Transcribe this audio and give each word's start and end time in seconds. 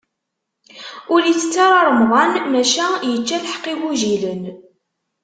Ur 1.13 1.21
itett 1.31 1.55
ara 1.65 1.79
remḍan, 1.87 2.33
maca 2.51 2.85
yečča 3.11 3.37
lḥeqq 3.43 3.65
igujilen. 3.73 4.43